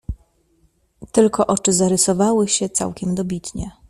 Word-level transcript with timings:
"Tylko 1.11 1.47
oczy 1.47 1.73
zarysowywały 1.73 2.47
się 2.47 2.69
całkiem 2.69 3.15
dobitnie." 3.15 3.71